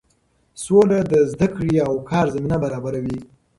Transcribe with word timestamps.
سوله 0.63 0.99
د 1.11 1.13
زده 1.31 1.47
کړې 1.53 1.75
او 1.87 1.93
کار 2.09 2.25
زمینه 2.35 2.57
برابروي. 2.63 3.19